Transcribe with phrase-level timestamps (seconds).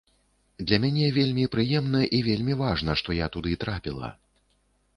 [0.69, 4.13] Для мяне вельмі прыемна і вельмі важна, што я туды трапіла.